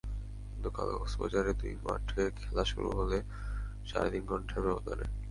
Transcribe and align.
কিন্তু 0.49 0.69
কাল 0.69 0.89
কক্সবাজারে 0.95 1.51
দুই 1.61 1.73
মাঠে 1.85 2.21
খেলা 2.39 2.63
শুরু 2.71 2.89
হলো 2.91 3.17
সাড়ে 3.85 4.09
তিন 4.13 4.23
ঘণ্টার 4.25 4.59
ব্যবধানে। 4.65 5.05